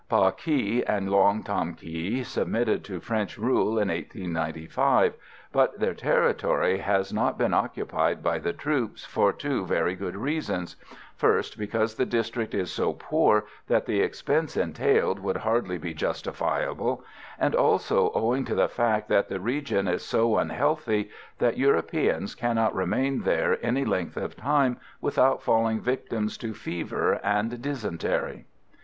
[0.09, 5.13] Ba Ky and Luong Tam Ky submitted to French rule in 1895,
[5.51, 10.75] but their territory has not been occupied by the troops, for two very good reasons:
[11.15, 17.05] first, because the district is so poor that the expense entailed would hardly be justifiable,
[17.37, 22.73] and also owing to the fact that the region is so unhealthy that Europeans cannot
[22.73, 28.47] remain there any length of time without falling victims to fever and dysentery.